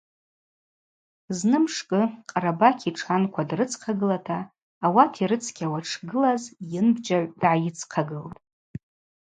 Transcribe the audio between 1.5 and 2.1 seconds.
мшкӏы